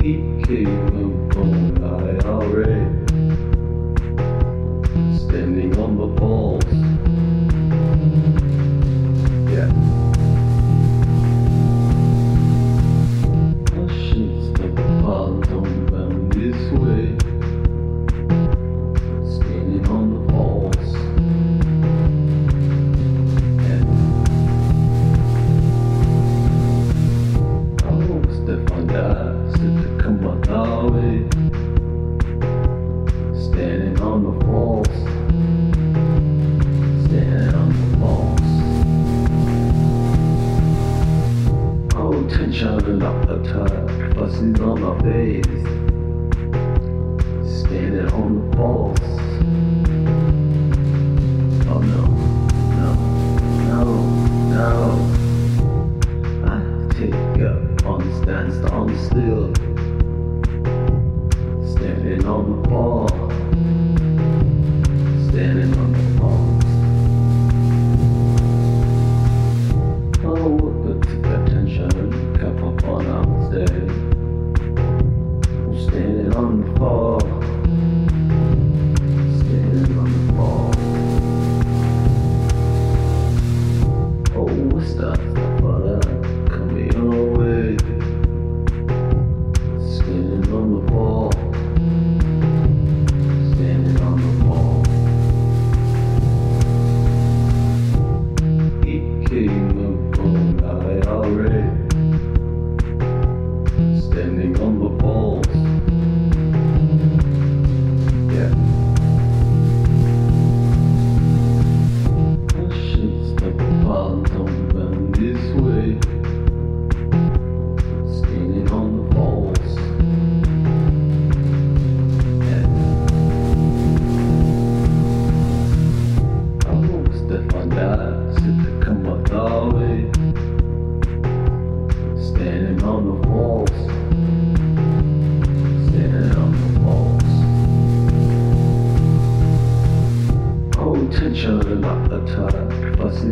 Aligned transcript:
PK 0.00 0.64
of 0.96 1.69
shoving 42.60 43.02
up 43.02 43.26
the 43.26 43.38
tub, 43.42 44.14
buses 44.14 44.60
on 44.60 44.82
my 44.82 44.92
face, 45.00 45.46
standing 47.62 48.12
on 48.12 48.34
the 48.34 48.56
balls. 48.56 49.69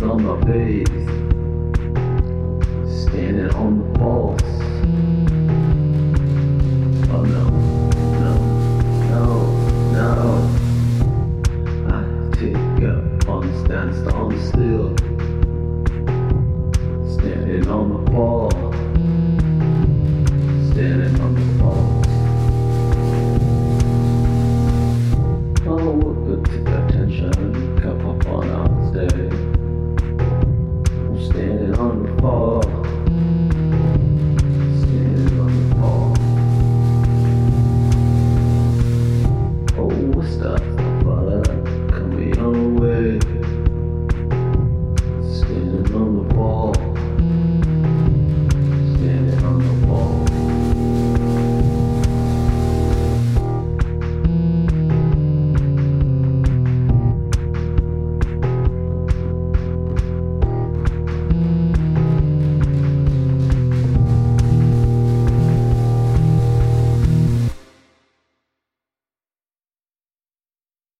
Standing 0.00 0.26
on 0.26 0.40
the 0.40 0.46
base, 0.46 0.88
standing 3.04 3.52
on 3.54 3.72
the 3.78 3.84
falls. 3.98 4.40
Oh 7.10 7.22
no, 7.22 7.44
no, 8.16 8.32
no, 9.10 9.24
no. 9.92 10.16
I 11.86 11.94
take 12.32 12.56
up 12.88 13.28
on 13.28 13.40
the 13.46 13.52
stands, 13.66 13.98
on 14.14 14.26
the 14.30 14.38
still, 14.40 14.88
standing 17.18 17.66
on 17.68 17.84
the 17.92 18.10
falls. 18.10 18.49